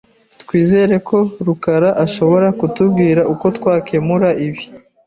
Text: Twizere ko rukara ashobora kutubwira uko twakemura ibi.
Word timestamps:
Twizere 0.41 0.95
ko 1.07 1.17
rukara 1.45 1.89
ashobora 2.05 2.47
kutubwira 2.59 3.21
uko 3.33 3.45
twakemura 3.57 4.29
ibi. 4.45 4.63